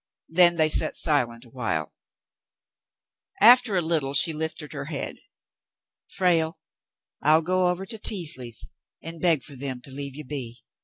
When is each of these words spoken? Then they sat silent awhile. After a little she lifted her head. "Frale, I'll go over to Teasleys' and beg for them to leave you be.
Then 0.29 0.55
they 0.55 0.67
sat 0.69 0.97
silent 0.97 1.45
awhile. 1.45 1.93
After 3.39 3.75
a 3.75 3.83
little 3.83 4.15
she 4.15 4.33
lifted 4.33 4.73
her 4.73 4.85
head. 4.85 5.17
"Frale, 6.07 6.57
I'll 7.21 7.43
go 7.43 7.67
over 7.69 7.85
to 7.85 7.99
Teasleys' 7.99 8.65
and 9.03 9.21
beg 9.21 9.43
for 9.43 9.55
them 9.55 9.79
to 9.81 9.91
leave 9.91 10.15
you 10.15 10.23
be. 10.23 10.63